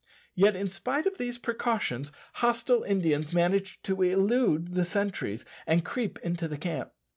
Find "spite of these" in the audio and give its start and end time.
0.67-1.37